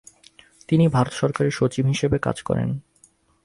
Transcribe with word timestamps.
তিনি 0.67 0.85
ভারত 0.87 1.13
সরকারের 1.13 1.51
সচিব 1.51 1.85
হিসেবে 1.85 2.17
কাজ 2.19 2.37
করেন। 2.41 2.69